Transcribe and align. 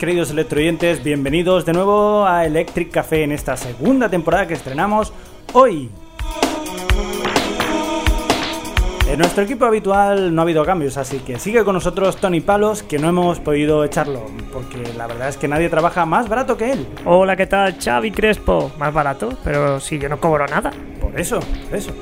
Queridos 0.00 0.30
electroyentes, 0.30 1.04
bienvenidos 1.04 1.66
de 1.66 1.74
nuevo 1.74 2.24
a 2.26 2.46
Electric 2.46 2.90
Café 2.90 3.22
en 3.22 3.32
esta 3.32 3.54
segunda 3.58 4.08
temporada 4.08 4.46
que 4.48 4.54
estrenamos 4.54 5.12
hoy. 5.52 5.90
En 9.06 9.18
nuestro 9.18 9.44
equipo 9.44 9.66
habitual 9.66 10.34
no 10.34 10.40
ha 10.40 10.44
habido 10.44 10.64
cambios, 10.64 10.96
así 10.96 11.18
que 11.18 11.38
sigue 11.38 11.64
con 11.64 11.74
nosotros 11.74 12.16
Tony 12.16 12.40
Palos, 12.40 12.82
que 12.82 12.98
no 12.98 13.10
hemos 13.10 13.40
podido 13.40 13.84
echarlo, 13.84 14.24
porque 14.54 14.90
la 14.96 15.06
verdad 15.06 15.28
es 15.28 15.36
que 15.36 15.48
nadie 15.48 15.68
trabaja 15.68 16.06
más 16.06 16.30
barato 16.30 16.56
que 16.56 16.72
él. 16.72 16.86
Hola, 17.04 17.36
¿qué 17.36 17.46
tal? 17.46 17.76
Xavi 17.78 18.10
Crespo. 18.10 18.72
Más 18.78 18.94
barato, 18.94 19.28
pero 19.44 19.80
si 19.80 19.98
yo 19.98 20.08
no 20.08 20.18
cobro 20.18 20.46
nada. 20.46 20.70
Por 20.98 21.20
eso, 21.20 21.40
por 21.68 21.76
eso. 21.76 21.92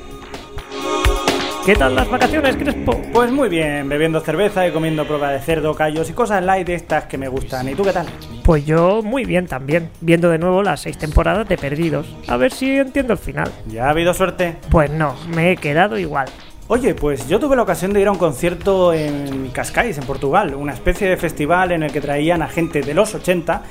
¿Qué 1.69 1.75
tal 1.75 1.93
las 1.93 2.09
vacaciones, 2.09 2.55
Crespo? 2.55 2.99
Pues 3.13 3.31
muy 3.31 3.47
bien, 3.47 3.87
bebiendo 3.87 4.19
cerveza 4.21 4.67
y 4.67 4.71
comiendo 4.71 5.05
prueba 5.05 5.29
de 5.29 5.39
cerdo, 5.39 5.75
callos 5.75 6.09
y 6.09 6.13
cosas 6.13 6.43
light 6.43 6.65
de 6.65 6.73
estas 6.73 7.05
que 7.05 7.15
me 7.15 7.27
gustan. 7.27 7.69
¿Y 7.69 7.75
tú 7.75 7.83
qué 7.83 7.93
tal? 7.93 8.07
Pues 8.43 8.65
yo 8.65 9.03
muy 9.03 9.23
bien 9.23 9.45
también, 9.45 9.91
viendo 10.01 10.31
de 10.31 10.39
nuevo 10.39 10.63
las 10.63 10.81
seis 10.81 10.97
temporadas 10.97 11.47
de 11.47 11.59
Perdidos. 11.59 12.07
A 12.27 12.37
ver 12.37 12.51
si 12.53 12.71
entiendo 12.71 13.13
el 13.13 13.19
final. 13.19 13.51
¿Ya 13.67 13.85
ha 13.85 13.91
habido 13.91 14.15
suerte? 14.15 14.57
Pues 14.71 14.89
no, 14.89 15.13
me 15.27 15.51
he 15.51 15.57
quedado 15.57 15.99
igual. 15.99 16.27
Oye, 16.69 16.95
pues 16.95 17.27
yo 17.27 17.39
tuve 17.39 17.55
la 17.55 17.61
ocasión 17.61 17.93
de 17.93 18.01
ir 18.01 18.07
a 18.07 18.11
un 18.13 18.17
concierto 18.17 18.91
en 18.91 19.49
Cascais, 19.51 19.95
en 19.99 20.05
Portugal, 20.05 20.55
una 20.55 20.73
especie 20.73 21.07
de 21.07 21.17
festival 21.17 21.71
en 21.71 21.83
el 21.83 21.91
que 21.91 22.01
traían 22.01 22.41
a 22.41 22.47
gente 22.47 22.81
de 22.81 22.95
los 22.95 23.13
80 23.13 23.61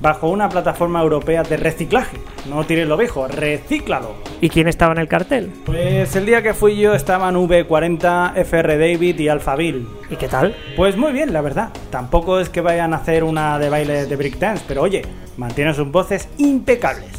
bajo 0.00 0.28
una 0.28 0.48
plataforma 0.48 1.00
europea 1.02 1.42
de 1.42 1.56
reciclaje. 1.56 2.18
No 2.48 2.64
tires 2.64 2.88
lo 2.88 2.96
viejo, 2.96 3.28
recíclalo. 3.28 4.14
¿Y 4.40 4.48
quién 4.48 4.68
estaba 4.68 4.92
en 4.92 4.98
el 4.98 5.08
cartel? 5.08 5.52
Pues 5.64 6.16
el 6.16 6.26
día 6.26 6.42
que 6.42 6.54
fui 6.54 6.76
yo 6.76 6.94
estaban 6.94 7.36
V40, 7.36 8.32
FR 8.36 8.78
David 8.78 9.18
y 9.18 9.28
Alphaville. 9.28 9.86
¿Y 10.08 10.16
qué 10.16 10.28
tal? 10.28 10.56
Pues 10.76 10.96
muy 10.96 11.12
bien, 11.12 11.32
la 11.32 11.42
verdad. 11.42 11.70
Tampoco 11.90 12.40
es 12.40 12.48
que 12.48 12.60
vayan 12.60 12.94
a 12.94 12.98
hacer 12.98 13.24
una 13.24 13.58
de 13.58 13.68
baile 13.68 14.06
de 14.06 14.16
breakdance, 14.16 14.64
pero 14.66 14.82
oye, 14.82 15.02
mantienen 15.36 15.74
sus 15.74 15.90
voces 15.90 16.28
impecables. 16.38 17.10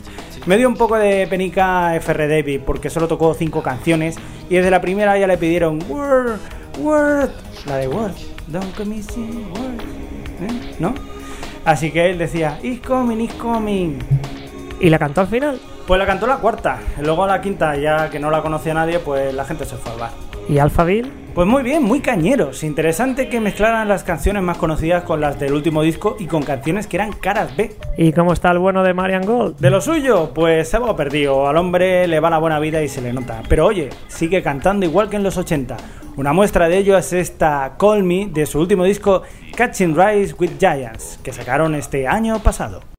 Me 0.47 0.57
dio 0.57 0.67
un 0.67 0.75
poco 0.75 0.97
de 0.97 1.27
penica 1.27 1.95
FR 1.95 2.27
David 2.27 2.61
porque 2.65 2.89
solo 2.89 3.07
tocó 3.07 3.35
cinco 3.35 3.61
canciones 3.61 4.15
y 4.49 4.55
desde 4.55 4.71
la 4.71 4.81
primera 4.81 5.17
ya 5.19 5.27
le 5.27 5.37
pidieron 5.37 5.79
Word, 5.87 6.39
Word, 6.79 7.29
la 7.67 7.77
de 7.77 7.87
Word, 7.87 8.13
Don't 8.47 8.79
easy, 8.91 9.21
Word, 9.53 9.79
¿Eh? 10.41 10.75
¿no? 10.79 10.95
Así 11.65 11.91
que 11.91 12.09
él 12.09 12.17
decía, 12.17 12.59
It's 12.63 12.85
coming, 12.85 13.17
it's 13.17 13.33
coming. 13.35 13.99
¿Y 14.79 14.89
la 14.89 14.97
cantó 14.97 15.21
al 15.21 15.27
final? 15.27 15.59
Pues 15.87 15.99
la 15.99 16.05
cantó 16.05 16.25
la 16.25 16.37
cuarta, 16.37 16.79
luego 17.01 17.27
la 17.27 17.41
quinta, 17.41 17.75
ya 17.75 18.09
que 18.09 18.19
no 18.19 18.31
la 18.31 18.41
conocía 18.41 18.73
nadie, 18.73 18.99
pues 18.99 19.33
la 19.33 19.45
gente 19.45 19.65
se 19.65 19.75
fue 19.75 19.91
al 19.91 19.99
bar. 19.99 20.11
¿Y 20.47 20.57
Alphaville? 20.57 21.09
Pues 21.33 21.47
muy 21.47 21.63
bien, 21.63 21.83
muy 21.83 22.01
cañeros. 22.01 22.63
Interesante 22.63 23.29
que 23.29 23.39
mezclaran 23.39 23.87
las 23.87 24.03
canciones 24.03 24.43
más 24.43 24.57
conocidas 24.57 25.03
con 25.03 25.21
las 25.21 25.39
del 25.39 25.53
último 25.53 25.81
disco 25.81 26.17
y 26.19 26.25
con 26.25 26.43
canciones 26.43 26.87
que 26.87 26.97
eran 26.97 27.13
caras 27.13 27.55
B. 27.55 27.73
¿Y 27.97 28.11
cómo 28.11 28.33
está 28.33 28.51
el 28.51 28.59
bueno 28.59 28.83
de 28.83 28.93
Marian 28.93 29.25
Gold? 29.25 29.57
De 29.57 29.69
lo 29.69 29.79
suyo, 29.79 30.31
pues 30.33 30.67
se 30.67 30.77
ha 30.77 30.95
perdido. 30.95 31.47
Al 31.47 31.55
hombre 31.55 32.05
le 32.07 32.19
va 32.19 32.29
la 32.29 32.37
buena 32.37 32.59
vida 32.59 32.81
y 32.81 32.89
se 32.89 33.01
le 33.01 33.13
nota. 33.13 33.43
Pero 33.47 33.65
oye, 33.65 33.89
sigue 34.09 34.43
cantando 34.43 34.85
igual 34.85 35.09
que 35.09 35.15
en 35.15 35.23
los 35.23 35.37
80. 35.37 35.77
Una 36.17 36.33
muestra 36.33 36.67
de 36.67 36.77
ello 36.77 36.97
es 36.97 37.13
esta 37.13 37.75
Call 37.79 38.03
Me 38.03 38.27
de 38.27 38.45
su 38.45 38.59
último 38.59 38.83
disco 38.83 39.23
Catching 39.55 39.95
Rise 39.95 40.35
with 40.37 40.51
Giants, 40.59 41.17
que 41.23 41.31
sacaron 41.31 41.73
este 41.73 42.05
año 42.05 42.39
pasado. 42.43 42.90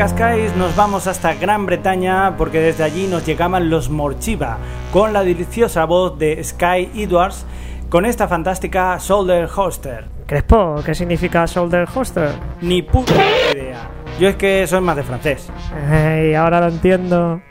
Cascais 0.00 0.56
nos 0.56 0.74
vamos 0.76 1.06
hasta 1.06 1.34
Gran 1.34 1.66
Bretaña 1.66 2.34
porque 2.38 2.58
desde 2.58 2.84
allí 2.84 3.06
nos 3.06 3.26
llegaban 3.26 3.68
los 3.68 3.90
Morchiva 3.90 4.56
con 4.94 5.12
la 5.12 5.22
deliciosa 5.22 5.84
voz 5.84 6.18
de 6.18 6.42
Sky 6.42 6.88
Edwards 6.94 7.44
con 7.90 8.06
esta 8.06 8.26
fantástica 8.26 8.96
Shoulder 8.98 9.46
Holster. 9.54 10.06
Crespo, 10.26 10.76
¿qué 10.86 10.94
significa 10.94 11.44
shoulder 11.44 11.86
holster? 11.94 12.30
Ni 12.62 12.80
puta 12.80 13.12
idea. 13.52 13.90
Yo 14.18 14.30
es 14.30 14.36
que 14.36 14.66
soy 14.66 14.80
más 14.80 14.96
de 14.96 15.02
francés. 15.02 15.50
Ahora 16.34 16.60
lo 16.60 16.68
entiendo. 16.68 17.42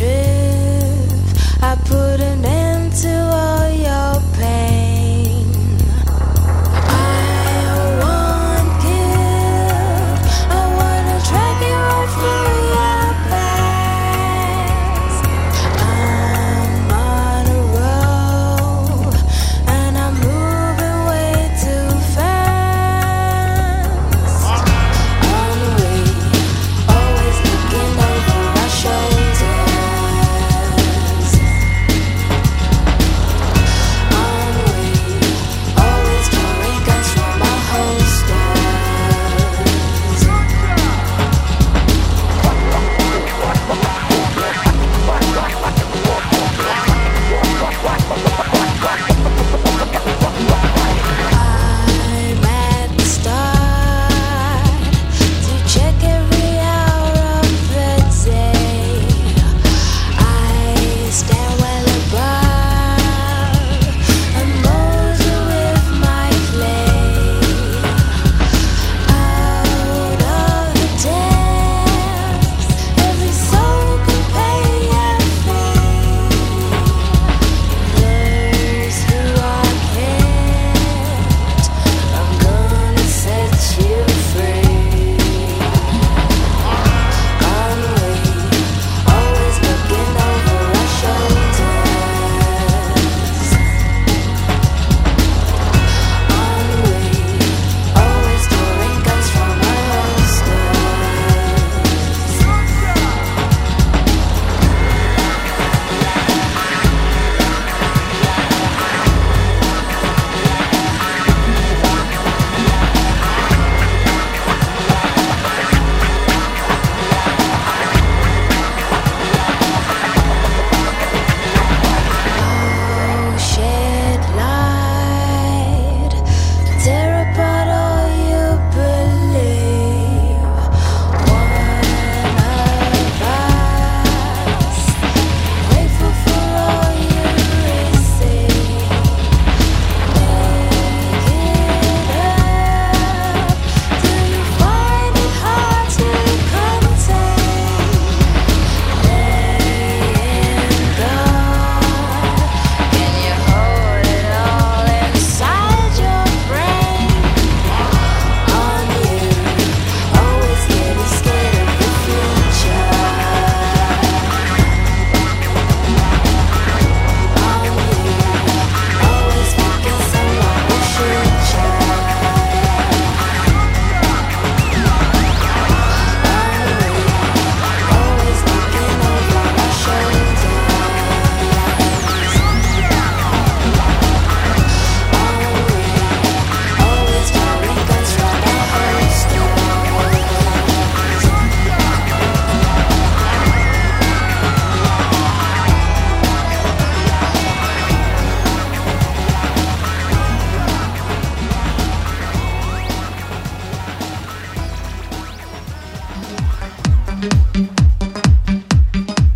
trip 0.00 0.29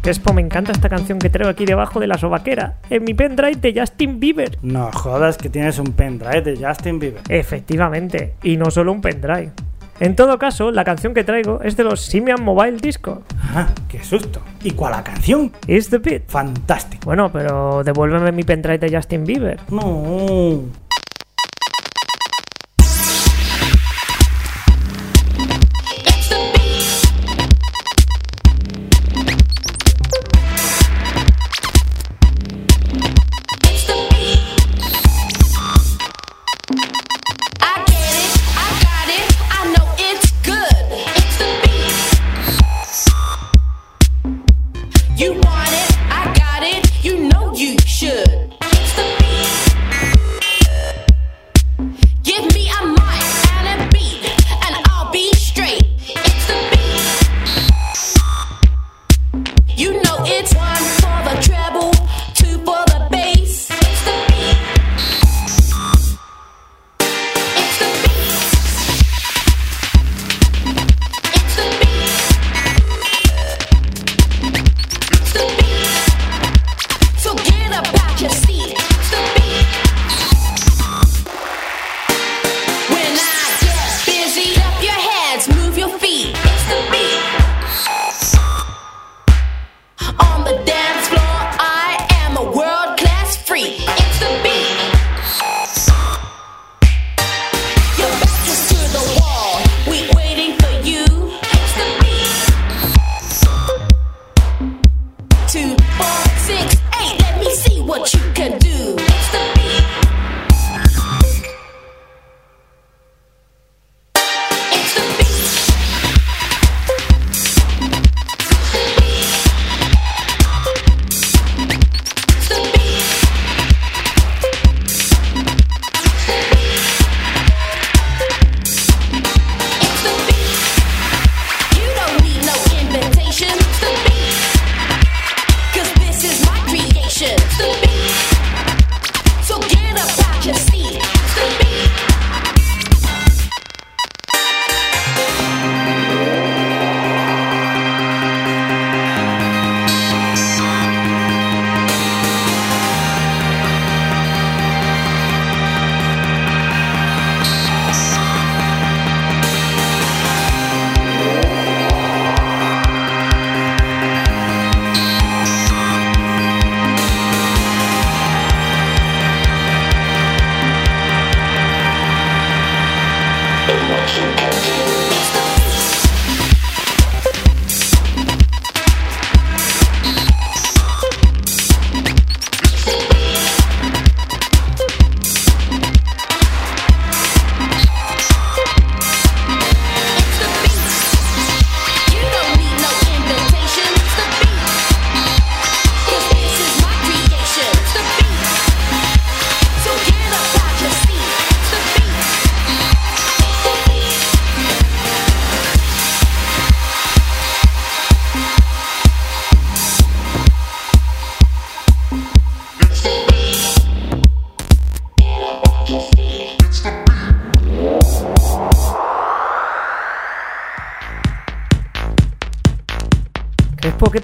Crespo, 0.05 0.35
me 0.35 0.43
encanta 0.43 0.71
esta 0.71 0.91
canción 0.91 1.19
que 1.19 1.31
traigo 1.31 1.51
aquí 1.51 1.65
debajo 1.65 1.99
de 1.99 2.07
la 2.07 2.19
sobaquera, 2.19 2.75
en 2.91 3.05
mi 3.05 3.15
pendrive 3.15 3.57
de 3.57 3.81
Justin 3.81 4.21
Bieber. 4.21 4.59
No 4.61 4.93
jodas 4.93 5.39
que 5.39 5.49
tienes 5.49 5.79
un 5.79 5.95
pendrive 5.95 6.43
de 6.43 6.63
Justin 6.63 6.99
Bieber. 6.99 7.23
Efectivamente, 7.31 8.35
y 8.43 8.59
no 8.59 8.71
solo 8.71 8.93
un 8.93 9.01
pendrive. 9.01 9.53
En 10.01 10.15
todo 10.15 10.39
caso, 10.39 10.71
la 10.73 10.85
canción 10.85 11.15
que 11.15 11.25
traigo 11.25 11.63
es 11.63 11.79
de 11.79 11.85
los 11.85 12.03
Simian 12.03 12.45
Mobile 12.45 12.77
Disco. 12.77 13.23
Ah, 13.41 13.69
qué 13.89 14.05
susto. 14.05 14.43
¿Y 14.63 14.73
cuál 14.73 14.93
la 14.93 15.03
canción? 15.03 15.51
It's 15.67 15.89
the 15.89 15.97
beat. 15.97 16.25
Fantástico. 16.29 17.07
Bueno, 17.07 17.33
pero 17.33 17.83
devuélveme 17.83 18.31
mi 18.31 18.43
pendrive 18.43 18.77
de 18.77 18.95
Justin 18.95 19.25
Bieber. 19.25 19.59
No. 19.71 20.65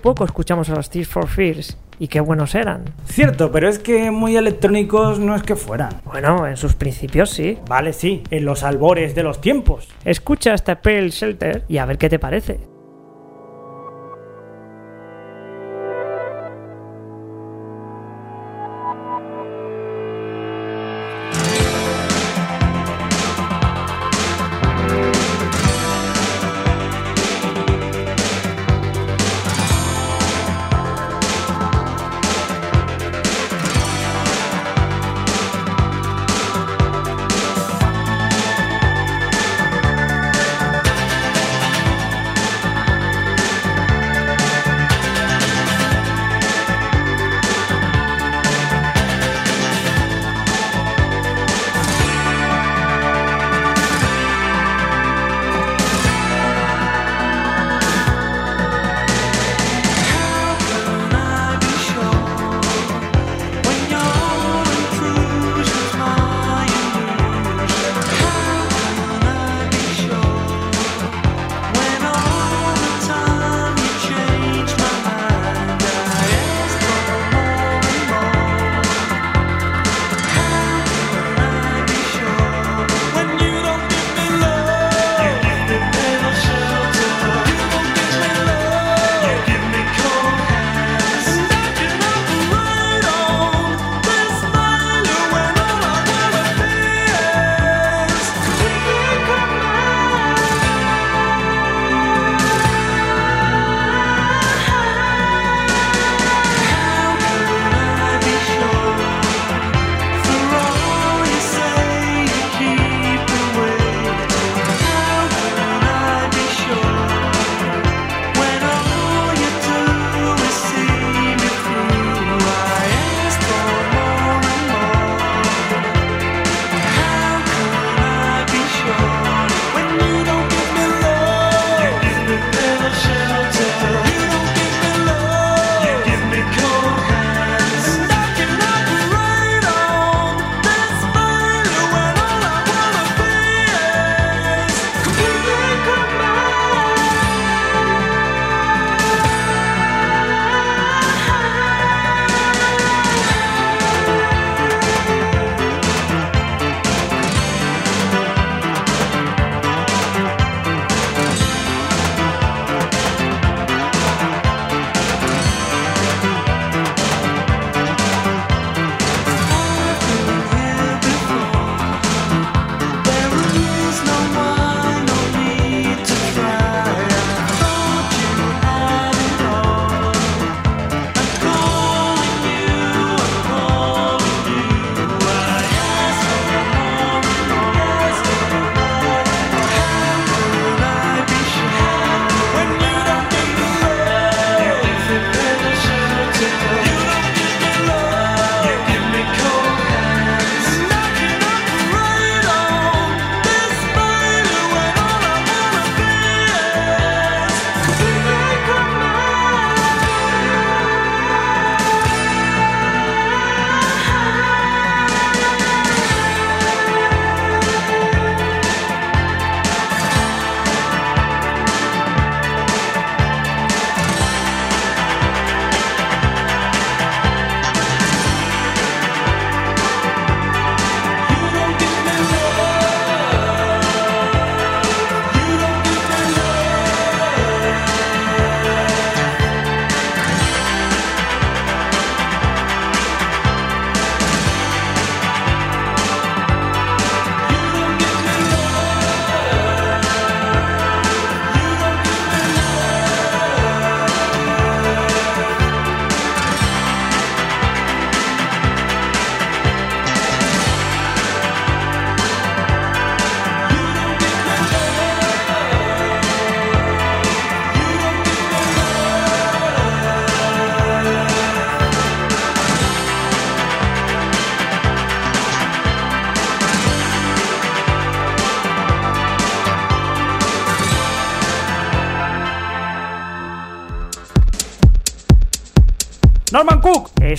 Poco 0.00 0.24
escuchamos 0.24 0.68
a 0.70 0.74
los 0.74 0.90
Tears 0.90 1.08
for 1.08 1.28
Fears. 1.28 1.76
Y 1.98 2.08
qué 2.08 2.20
buenos 2.20 2.54
eran. 2.54 2.84
Cierto, 3.04 3.52
pero 3.52 3.68
es 3.68 3.78
que 3.78 4.10
muy 4.10 4.34
electrónicos 4.36 5.18
no 5.18 5.36
es 5.36 5.42
que 5.42 5.54
fueran. 5.54 6.00
Bueno, 6.06 6.46
en 6.46 6.56
sus 6.56 6.74
principios 6.74 7.28
sí. 7.28 7.58
Vale, 7.68 7.92
sí, 7.92 8.22
en 8.30 8.46
los 8.46 8.62
albores 8.62 9.14
de 9.14 9.22
los 9.22 9.42
tiempos. 9.42 9.86
Escucha 10.06 10.54
este 10.54 10.76
Pale 10.76 11.10
Shelter 11.10 11.64
y 11.68 11.76
a 11.76 11.84
ver 11.84 11.98
qué 11.98 12.08
te 12.08 12.18
parece. 12.18 12.69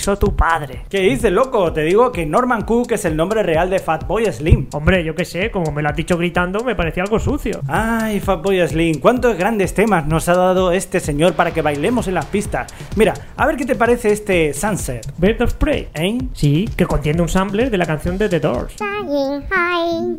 Tu 0.02 0.34
padre. 0.34 0.82
¿Qué 0.90 1.00
dices, 1.00 1.30
loco? 1.30 1.72
Te 1.72 1.82
digo 1.82 2.10
que 2.10 2.26
Norman 2.26 2.62
Cook 2.62 2.90
es 2.90 3.04
el 3.04 3.16
nombre 3.16 3.44
real 3.44 3.70
de 3.70 3.78
Fatboy 3.78 4.26
Slim. 4.32 4.66
Hombre, 4.72 5.04
yo 5.04 5.14
qué 5.14 5.24
sé, 5.24 5.52
como 5.52 5.70
me 5.70 5.80
lo 5.80 5.90
has 5.90 5.96
dicho 5.96 6.18
gritando, 6.18 6.64
me 6.64 6.74
parecía 6.74 7.04
algo 7.04 7.20
sucio. 7.20 7.60
Ay, 7.68 8.18
Fatboy 8.18 8.66
Slim, 8.66 8.98
cuántos 8.98 9.36
grandes 9.38 9.74
temas 9.74 10.04
nos 10.08 10.28
ha 10.28 10.34
dado 10.34 10.72
este 10.72 10.98
señor 10.98 11.34
para 11.34 11.52
que 11.52 11.62
bailemos 11.62 12.08
en 12.08 12.14
las 12.14 12.26
pistas. 12.26 12.74
Mira, 12.96 13.14
a 13.36 13.46
ver 13.46 13.56
qué 13.56 13.64
te 13.64 13.76
parece 13.76 14.10
este 14.10 14.52
Sunset, 14.52 15.06
Bird 15.18 15.40
of 15.42 15.54
Prey. 15.54 15.88
¿eh? 15.94 16.18
Sí, 16.32 16.68
que 16.76 16.84
contiene 16.86 17.22
un 17.22 17.28
sampler 17.28 17.70
de 17.70 17.78
la 17.78 17.86
canción 17.86 18.18
de 18.18 18.28
The 18.28 18.40
Doors. 18.40 18.74
High, 18.80 19.46
high. 19.50 20.16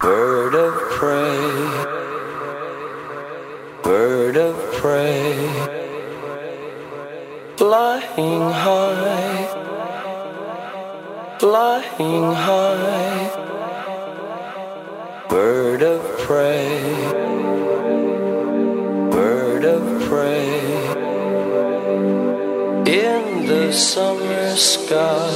Bird 0.00 0.54
of 0.54 0.74
prey. 1.00 1.36
Bird 3.82 4.36
of 4.36 4.80
prey. 4.80 5.85
Flying 7.56 8.50
high. 8.50 9.46
Flying 11.38 12.32
high. 12.34 13.30
Bird 15.30 15.82
of 15.82 16.02
prey. 16.18 16.92
Bird 19.10 19.64
of 19.64 20.02
prey. 20.02 20.50
In 22.84 23.46
the 23.46 23.72
summer 23.72 24.54
sky. 24.54 25.30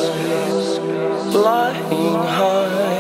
Flying 1.33 2.15
high. 2.39 3.00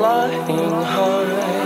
Flying 0.00 0.70
high, 0.82 1.59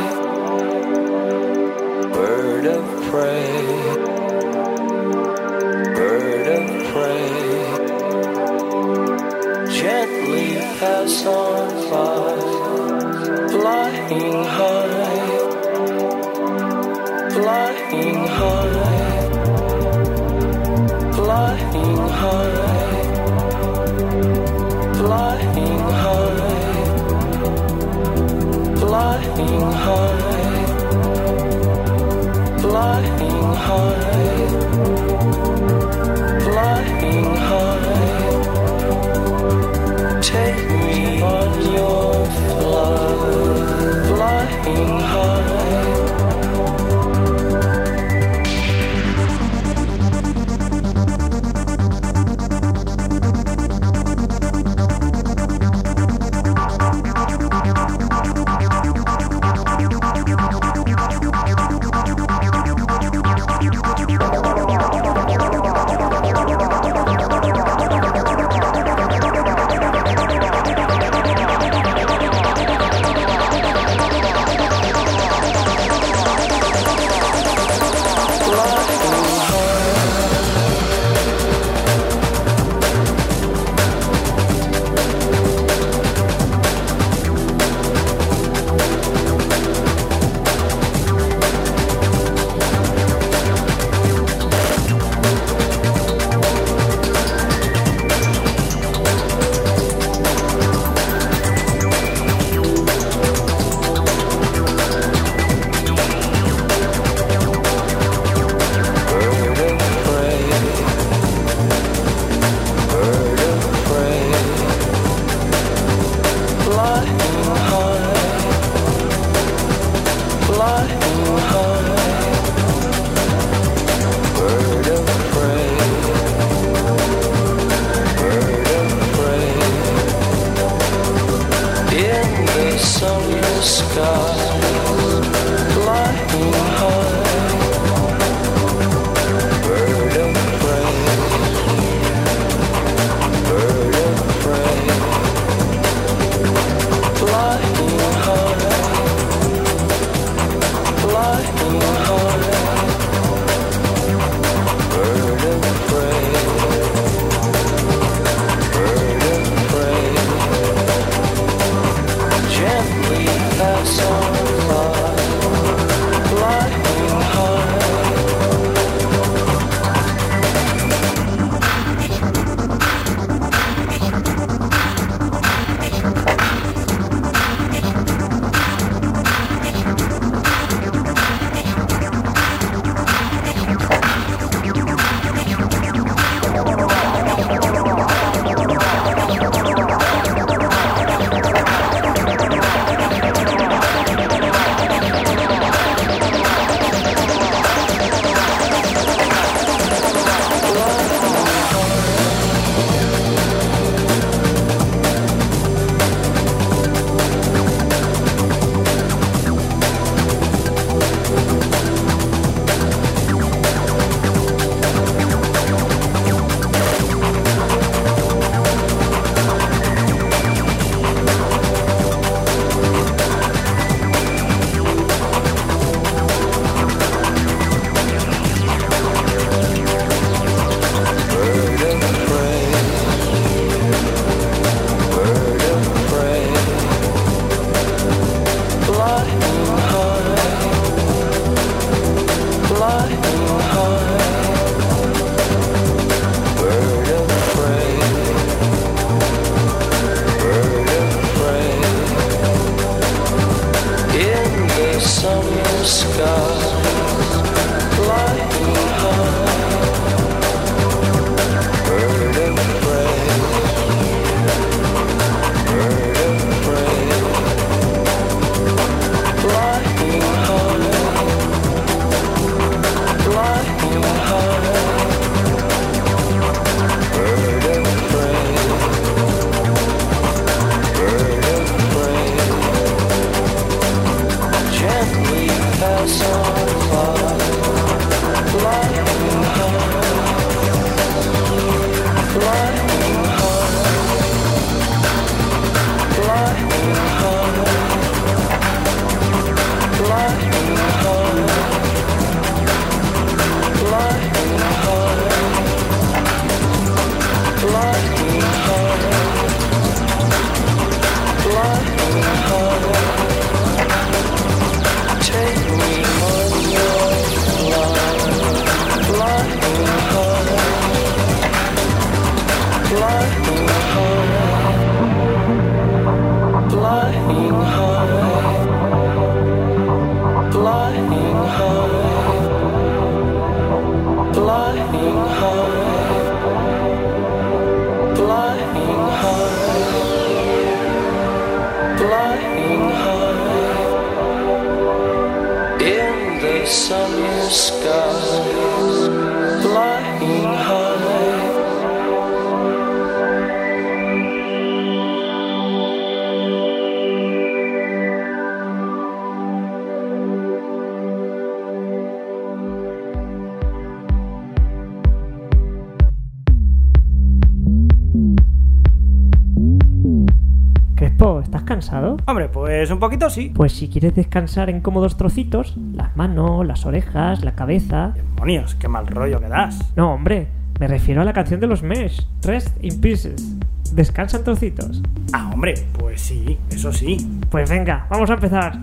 Pues 372.85 372.93
un 372.93 372.99
poquito 372.99 373.31
sí. 373.31 373.51
Pues 373.55 373.73
si 373.73 373.89
quieres 373.89 374.15
descansar 374.15 374.69
en 374.69 374.83
cómodos 374.83 375.17
trocitos, 375.17 375.75
las 375.95 376.15
manos, 376.19 376.67
las 376.67 376.85
orejas, 376.85 377.43
la 377.43 377.55
cabeza. 377.55 378.13
Demonios, 378.15 378.75
qué 378.75 378.89
mal 378.89 379.07
rollo 379.07 379.41
que 379.41 379.49
das. 379.49 379.95
No, 379.97 380.13
hombre, 380.13 380.49
me 380.79 380.87
refiero 380.87 381.23
a 381.23 381.25
la 381.25 381.33
canción 381.33 381.61
de 381.61 381.67
los 381.67 381.83
Mesh, 381.83 382.29
Rest 382.43 382.77
in 382.85 383.01
Pieces. 383.01 383.57
Descansa 383.91 384.37
en 384.37 384.45
trocitos. 384.45 385.01
Ah, 385.33 385.51
hombre, 385.55 385.73
pues 385.99 386.21
sí, 386.21 386.59
eso 386.69 386.93
sí. 386.93 387.27
Pues 387.49 387.71
venga, 387.71 388.07
vamos 388.11 388.29
a 388.29 388.35
empezar. 388.35 388.79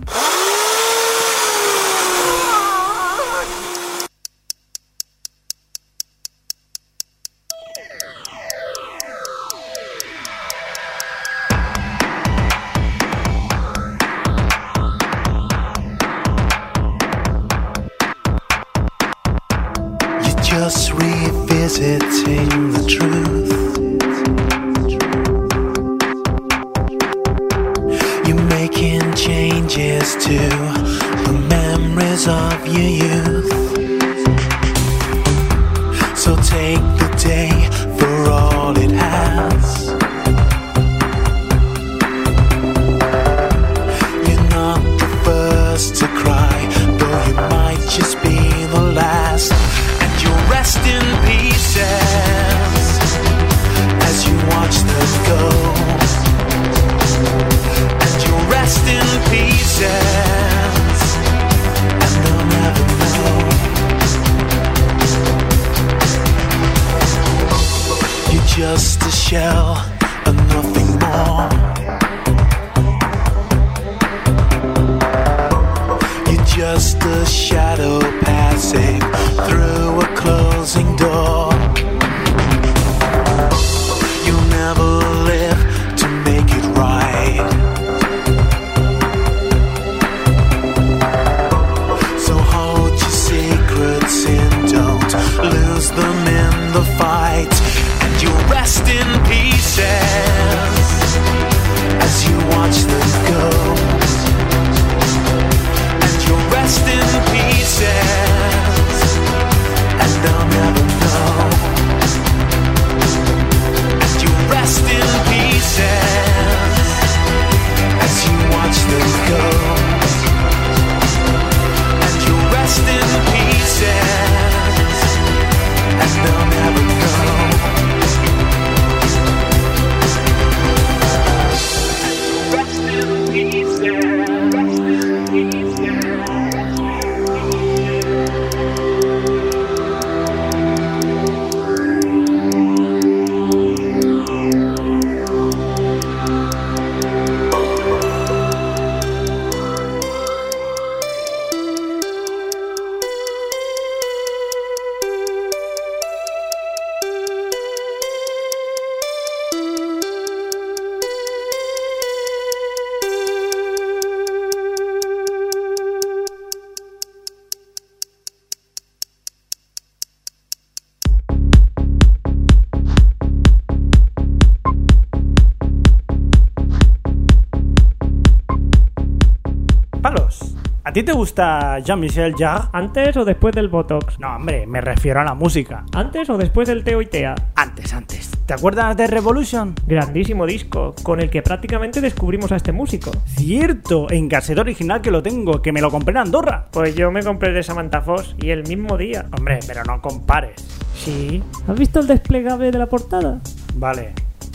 ¿A 180.92 180.94
ti 180.94 181.04
te 181.04 181.14
gusta 181.14 181.80
Jean-Michel 181.80 182.36
Jarre? 182.38 182.68
¿Antes 182.74 183.16
o 183.16 183.24
después 183.24 183.56
del 183.56 183.70
Botox? 183.70 184.20
No, 184.20 184.36
hombre, 184.36 184.68
me 184.68 184.82
refiero 184.82 185.22
a 185.22 185.24
la 185.24 185.34
música. 185.34 185.86
¿Antes 185.94 186.30
o 186.30 186.38
después 186.38 186.68
del 186.68 186.84
Teo 186.84 187.02
y 187.02 187.06
Tea? 187.06 187.34
Antes, 187.56 187.94
antes. 187.94 188.30
¿Te 188.46 188.56
acuerdas 188.56 188.98
de 188.98 189.08
Revolution? 189.08 189.74
Grandísimo 189.88 190.46
disco, 190.46 190.94
con 191.02 191.22
el 191.22 191.30
que 191.30 191.42
prácticamente 191.42 192.02
descubrimos 192.02 192.52
a 192.52 192.58
este 192.58 192.74
músico. 192.74 193.12
Cierto, 193.26 194.12
en 194.12 194.28
casero 194.28 194.60
original 194.60 195.00
que 195.00 195.12
lo 195.12 195.24
tengo, 195.24 195.62
que 195.62 195.72
me 195.72 195.80
lo 195.80 195.90
compré 195.90 196.12
en 196.12 196.18
Andorra. 196.18 196.66
Pues 196.72 196.94
yo 196.94 197.10
me 197.10 197.24
compré 197.24 197.54
de 197.54 197.64
Samantha 197.64 198.02
Foss 198.02 198.36
y 198.38 198.50
el 198.50 198.68
mismo 198.68 198.98
día. 198.98 199.28
Hombre, 199.38 199.60
pero 199.66 199.86
no 199.86 200.02
compares. 200.02 200.62
Sí. 200.94 201.42
¿Has 201.70 201.80
visto 201.80 202.02
el 202.02 202.08
desplegable 202.08 202.70
de 202.70 202.78
la 202.78 202.88
portada? 202.88 203.40
Vale, 203.76 204.12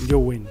you 0.06 0.18
win. 0.18 0.46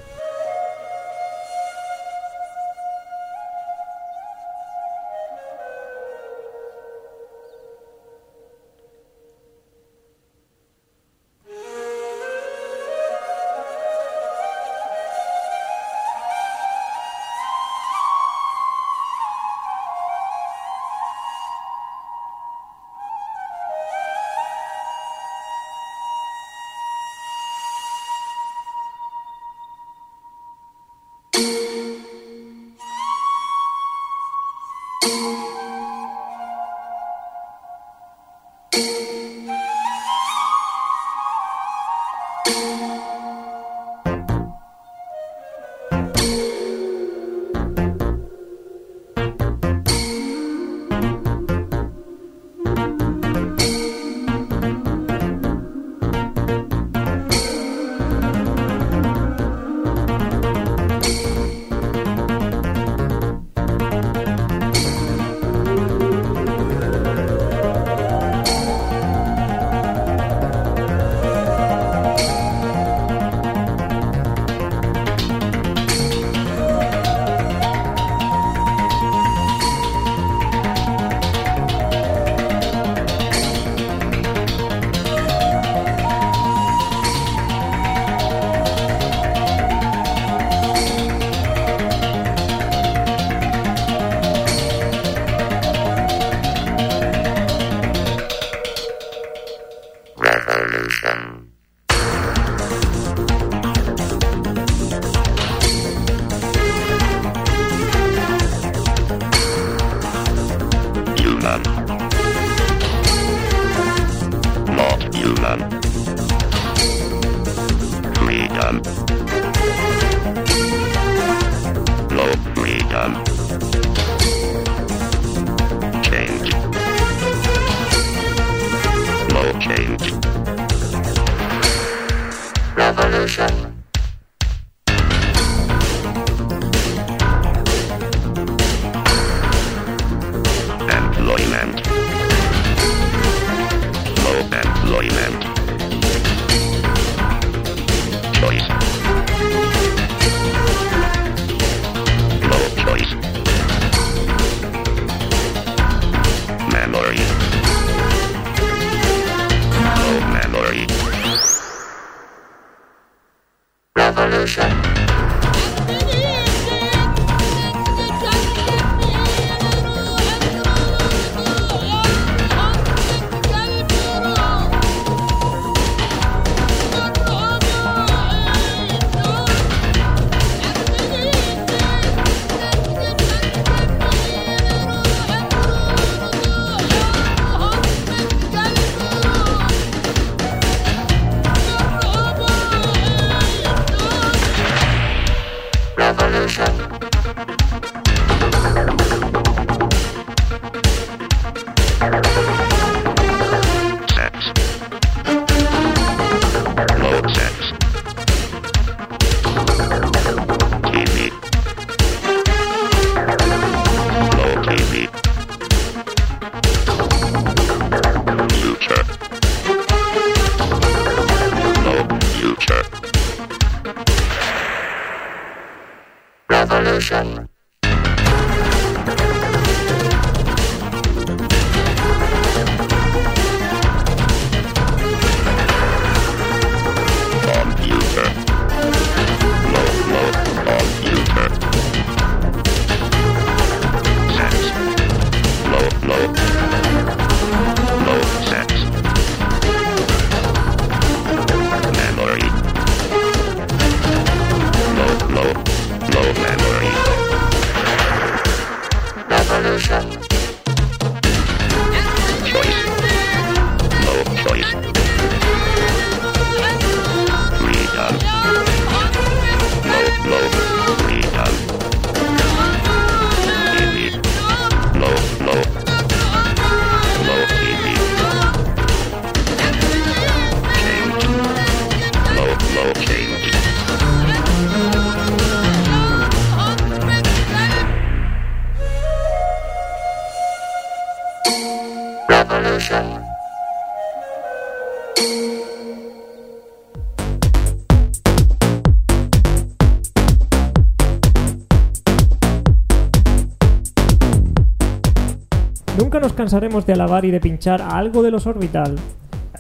Nunca 305.97 306.19
nos 306.19 306.33
cansaremos 306.33 306.86
de 306.86 306.93
alabar 306.93 307.25
y 307.25 307.31
de 307.31 307.39
pinchar 307.39 307.81
a 307.81 307.97
algo 307.97 308.21
de 308.21 308.29
los 308.29 308.45
Orbital. 308.45 308.95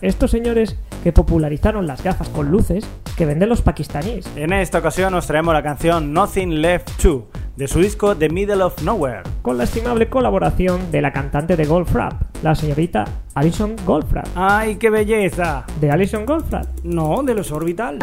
Estos 0.01 0.29
señores 0.29 0.77
que 1.03 1.11
popularizaron 1.11 1.87
las 1.87 2.03
gafas 2.03 2.29
con 2.29 2.51
luces 2.51 2.85
que 3.17 3.25
venden 3.25 3.49
los 3.49 3.61
pakistaníes. 3.61 4.29
En 4.35 4.53
esta 4.53 4.79
ocasión 4.79 5.13
os 5.15 5.25
traemos 5.25 5.53
la 5.53 5.63
canción 5.63 6.13
Nothing 6.13 6.61
Left 6.61 7.01
To, 7.01 7.27
de 7.55 7.67
su 7.67 7.79
disco 7.79 8.15
The 8.15 8.29
Middle 8.29 8.63
of 8.63 8.81
Nowhere. 8.83 9.23
con 9.41 9.57
la 9.57 9.63
estimable 9.63 10.09
colaboración 10.09 10.91
de 10.91 11.01
la 11.01 11.13
cantante 11.13 11.55
de 11.55 11.65
Goldfrapp, 11.65 12.13
la 12.43 12.55
señorita 12.55 13.05
Alison 13.33 13.75
Goldfrapp. 13.85 14.27
¡Ay, 14.35 14.75
qué 14.77 14.89
belleza! 14.89 15.65
¿De 15.79 15.91
Alison 15.91 16.25
Goldfrapp? 16.25 16.65
No, 16.83 17.23
de 17.23 17.35
los 17.35 17.51
Orbital. 17.51 17.99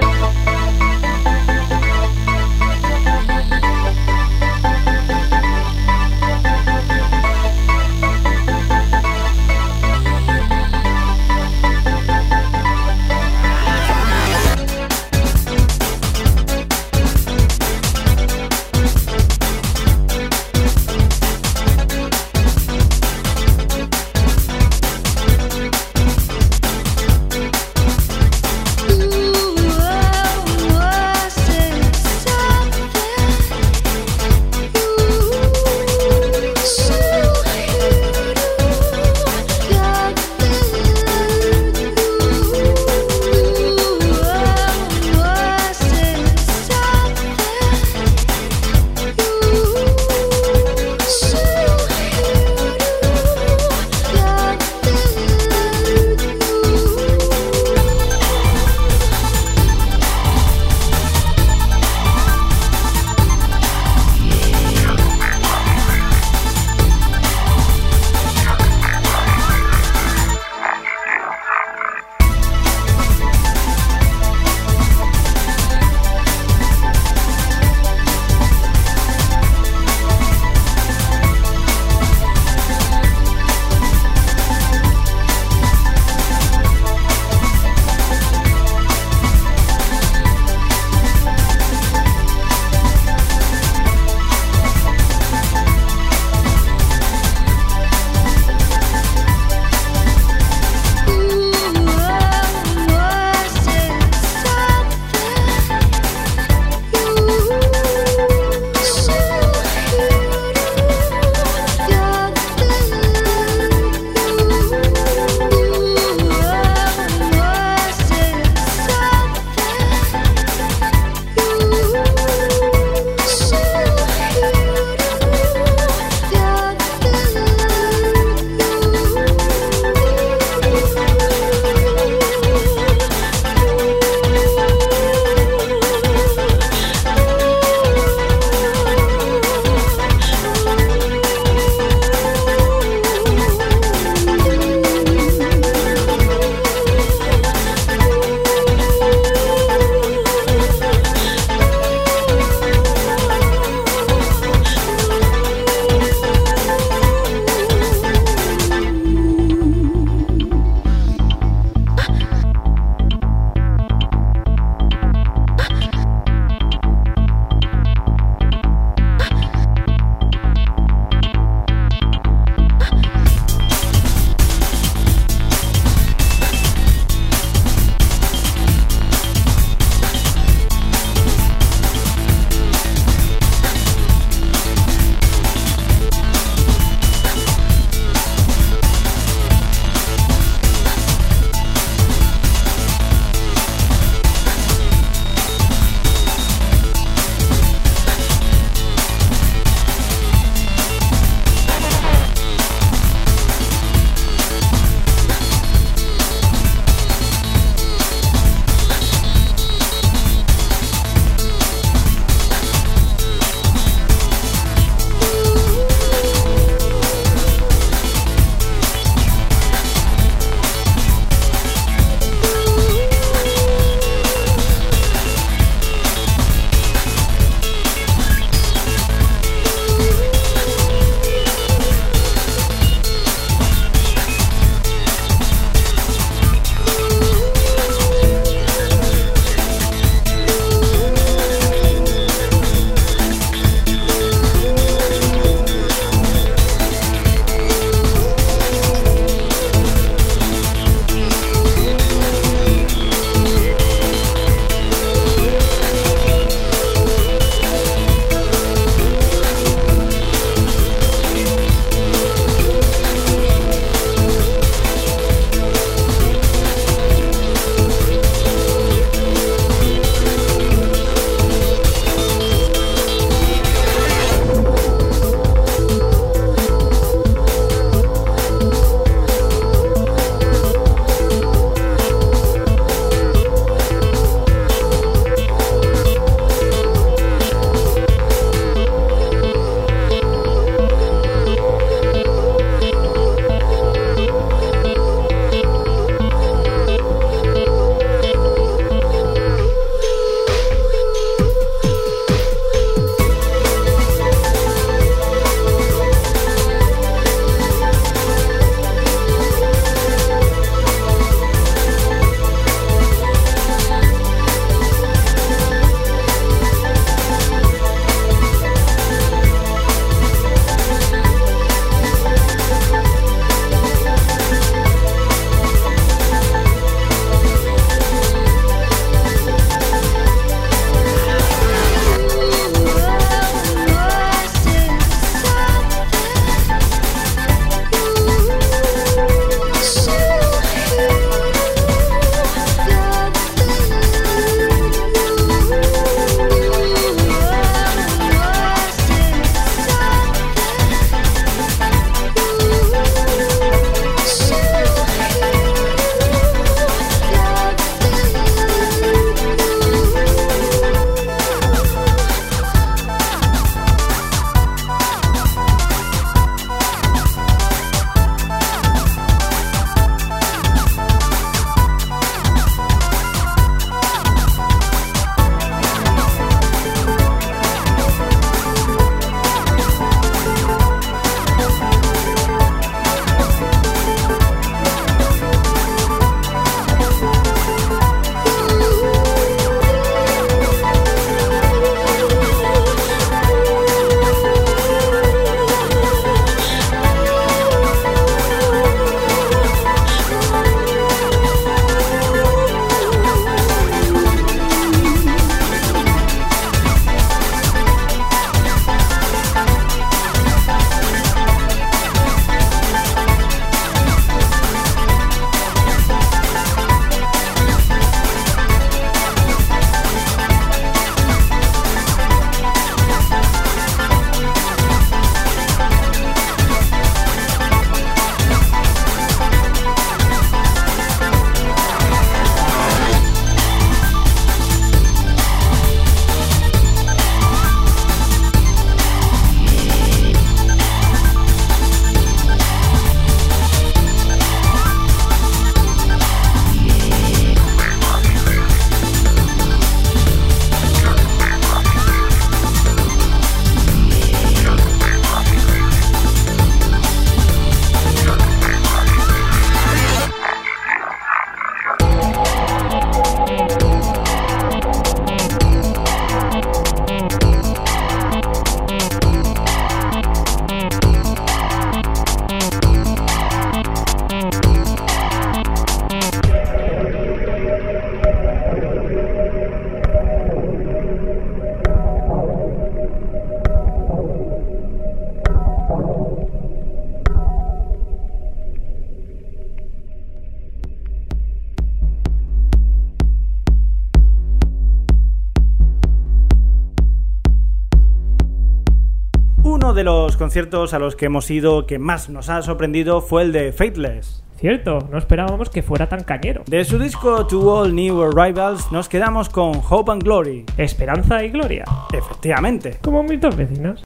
conciertos 500.43 500.93
a 500.93 500.99
los 500.99 501.14
que 501.14 501.26
hemos 501.26 501.49
ido 501.53 501.86
que 501.86 502.01
más 502.01 502.28
nos 502.28 502.49
ha 502.49 502.61
sorprendido 502.62 503.20
fue 503.20 503.43
el 503.43 503.53
de 503.53 503.72
Faithless. 503.72 504.43
Cierto, 504.57 504.99
no 505.09 505.16
esperábamos 505.16 505.70
que 505.70 505.84
fuera 505.84 506.09
tan 506.09 506.24
cañero. 506.24 506.64
De 506.66 506.84
su 506.84 506.99
disco 506.99 507.47
To 507.47 507.61
All 507.61 507.95
New 507.95 508.20
Arrivals 508.20 508.90
nos 508.90 509.09
quedamos 509.09 509.49
con 509.49 509.80
Hope 509.88 510.11
and 510.11 510.24
Glory. 510.24 510.64
Esperanza 510.76 511.45
y 511.45 511.51
Gloria. 511.51 511.84
Efectivamente. 512.12 512.99
Como 513.03 513.22
mis 513.22 513.40
dos 513.40 513.55
vecinas. 513.55 514.03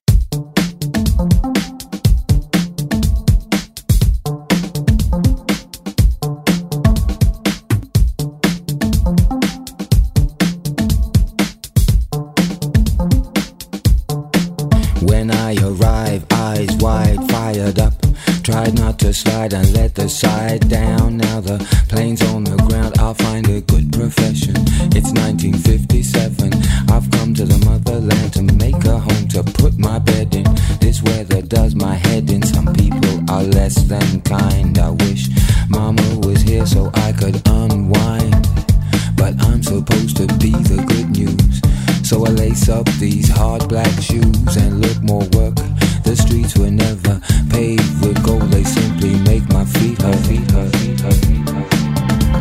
I 42.26 42.30
lace 42.30 42.68
up 42.68 42.86
these 42.98 43.28
hard 43.28 43.68
black 43.68 43.86
shoes 44.02 44.56
and 44.56 44.80
look 44.80 45.00
more 45.00 45.22
work. 45.38 45.54
The 46.02 46.16
streets 46.16 46.58
were 46.58 46.72
never 46.72 47.20
paved 47.50 48.04
with 48.04 48.20
gold, 48.26 48.50
they 48.50 48.64
simply 48.64 49.14
make 49.20 49.48
my 49.50 49.64
feet 49.64 50.02
hurt. 50.02 50.16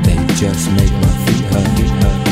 They 0.03 0.17
just 0.33 0.71
make 0.71 0.91
my 0.91 1.25
feet 1.27 1.45
hurt. 1.53 2.24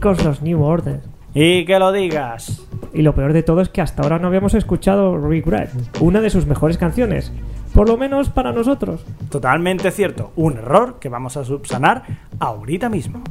los 0.00 0.42
New 0.42 0.62
Order. 0.62 1.00
Y 1.34 1.64
que 1.64 1.78
lo 1.78 1.92
digas. 1.92 2.62
Y 2.92 3.02
lo 3.02 3.14
peor 3.14 3.32
de 3.32 3.42
todo 3.42 3.62
es 3.62 3.68
que 3.68 3.80
hasta 3.80 4.02
ahora 4.02 4.18
no 4.18 4.28
habíamos 4.28 4.54
escuchado 4.54 5.16
Regret, 5.16 5.70
una 6.00 6.20
de 6.20 6.30
sus 6.30 6.46
mejores 6.46 6.76
canciones. 6.76 7.32
Por 7.74 7.88
lo 7.88 7.96
menos 7.96 8.28
para 8.28 8.52
nosotros. 8.52 9.02
Totalmente 9.30 9.90
cierto. 9.90 10.32
Un 10.36 10.58
error 10.58 10.98
que 11.00 11.08
vamos 11.08 11.38
a 11.38 11.44
subsanar 11.44 12.02
ahorita 12.38 12.90
mismo. 12.90 13.22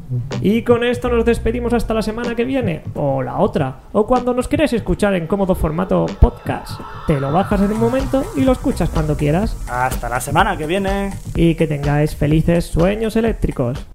Y 0.42 0.64
con 0.64 0.84
esto 0.84 1.10
nos 1.10 1.26
despedimos 1.26 1.74
hasta 1.74 1.94
la 1.94 2.02
semana 2.02 2.34
que 2.34 2.44
viene, 2.44 2.82
o 2.96 3.22
la 3.22 3.38
otra, 3.38 3.82
o 3.92 4.08
cuando 4.08 4.34
nos 4.34 4.48
querés 4.48 4.74
escuchar 4.74 5.14
en 5.14 5.28
cómodo 5.28 5.54
formato 5.54 6.08
podcast. 6.20 6.80
Te 7.06 7.20
lo 7.20 7.32
bajas 7.32 7.62
en 7.62 7.72
un 7.72 7.80
momento 7.80 8.24
y 8.36 8.42
lo 8.42 8.54
escuchas 8.54 8.90
cuando 8.90 9.16
quieras. 9.16 9.56
Hasta 9.70 10.10
la 10.10 10.20
semana 10.20 10.58
que 10.58 10.66
viene. 10.66 11.12
Y 11.36 11.54
que 11.54 11.68
tengáis 11.68 12.16
felices 12.16 12.66
sueños 12.66 13.16
eléctricos. 13.16 13.86